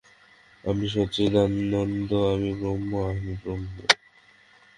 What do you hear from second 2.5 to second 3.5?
ব্রহ্ম, আমি